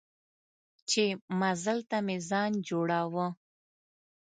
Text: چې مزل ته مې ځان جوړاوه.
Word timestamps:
چې 0.89 1.03
مزل 1.39 1.79
ته 1.89 1.97
مې 2.05 2.17
ځان 2.29 2.51
جوړاوه. 2.67 3.27